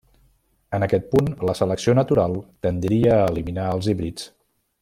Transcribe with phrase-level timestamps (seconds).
[0.77, 2.35] En aquest punt, la selecció natural
[2.67, 4.31] tendiria a eliminar els híbrids.